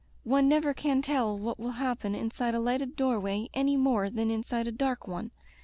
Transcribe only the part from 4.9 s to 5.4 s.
one.